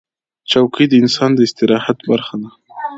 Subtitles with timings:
[0.51, 2.49] چوکۍ د انسان د استراحت برخه ده.